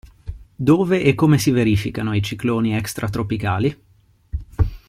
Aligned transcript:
Dove 0.55 1.03
e 1.03 1.13
come 1.13 1.37
si 1.37 1.51
verificano 1.51 2.15
i 2.15 2.23
cicloni 2.23 2.75
extratropicali? 2.75 3.83